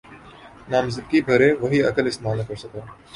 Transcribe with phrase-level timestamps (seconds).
[0.69, 2.79] نامزدگی بھرے، وہی عقل استعمال نہ کر سکا۔